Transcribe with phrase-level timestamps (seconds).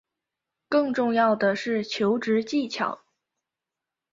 [0.67, 3.01] 更重要的是求职技巧